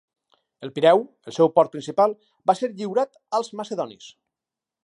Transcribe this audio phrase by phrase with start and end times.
[0.67, 2.17] El Pireu, el seu port principal,
[2.51, 4.13] va ser lliurat als macedonis.